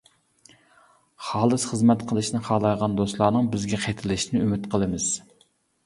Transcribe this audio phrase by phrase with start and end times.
[1.27, 5.11] خالىس خىزمەت قىلىشنى خالايدىغان دوستلارنىڭ بىزگە قېتىلىشىنى ئۈمىد قىلىمىز!